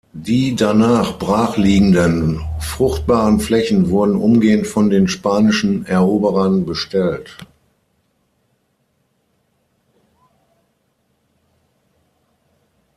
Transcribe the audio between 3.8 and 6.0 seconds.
wurden umgehend von den spanischen